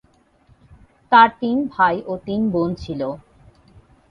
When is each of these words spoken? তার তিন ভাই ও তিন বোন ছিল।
তার 1.11 1.29
তিন 1.39 1.57
ভাই 1.73 1.95
ও 2.07 2.13
তিন 2.25 2.41
বোন 2.51 2.69
ছিল। 2.75 3.01